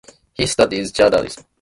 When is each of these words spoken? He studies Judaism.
He 0.33 0.47
studies 0.47 0.91
Judaism. 0.91 1.45